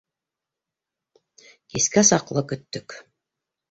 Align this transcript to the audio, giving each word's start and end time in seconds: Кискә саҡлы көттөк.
Кискә 1.77 2.07
саҡлы 2.13 2.49
көттөк. 2.53 3.03